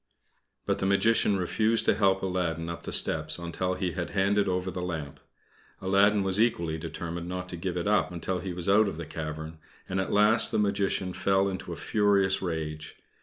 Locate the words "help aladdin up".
1.93-2.81